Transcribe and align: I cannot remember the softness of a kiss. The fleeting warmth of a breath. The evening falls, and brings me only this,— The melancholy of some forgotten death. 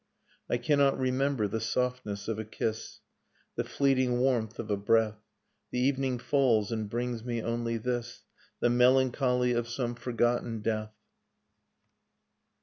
I 0.49 0.57
cannot 0.57 0.97
remember 0.97 1.47
the 1.47 1.59
softness 1.59 2.27
of 2.27 2.39
a 2.39 2.43
kiss. 2.43 3.01
The 3.55 3.63
fleeting 3.63 4.17
warmth 4.17 4.57
of 4.57 4.71
a 4.71 4.75
breath. 4.75 5.19
The 5.69 5.77
evening 5.77 6.17
falls, 6.17 6.71
and 6.71 6.89
brings 6.89 7.23
me 7.23 7.39
only 7.39 7.77
this,— 7.77 8.23
The 8.61 8.69
melancholy 8.71 9.51
of 9.51 9.67
some 9.69 9.93
forgotten 9.93 10.61
death. 10.61 10.95